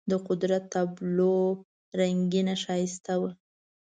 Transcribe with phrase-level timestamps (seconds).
[0.09, 1.35] د قدرت تابلو
[1.99, 3.31] رنګینه ښایسته وه.